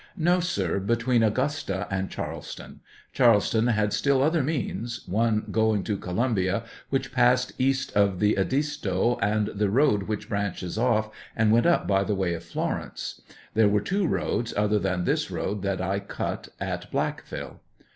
[0.17, 2.79] No, sir, between Augusta and Charleston;
[3.13, 5.95] Charles, ton had still other means— one going to.
[5.95, 11.67] Coiumbia, which passed east of the Edisto, and the road which branched off, and went
[11.67, 13.21] up by way of Florence;
[13.53, 17.59] there were two roads other than this road that I cut at Blackville.